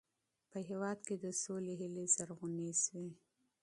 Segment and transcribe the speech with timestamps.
[0.51, 3.11] په هېواد کې د سولې هیلې زرغونې سوې.